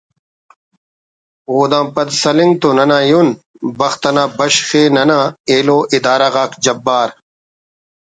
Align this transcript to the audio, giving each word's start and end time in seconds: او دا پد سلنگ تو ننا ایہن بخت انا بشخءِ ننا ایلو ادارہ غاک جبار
او 1.49 1.55
دا 1.71 1.79
پد 1.95 2.09
سلنگ 2.21 2.53
تو 2.61 2.69
ننا 2.77 2.97
ایہن 3.05 3.27
بخت 3.79 4.01
انا 4.09 4.23
بشخءِ 4.37 4.83
ننا 4.95 5.19
ایلو 5.51 5.79
ادارہ 5.95 6.27
غاک 6.33 6.51
جبار 6.63 7.09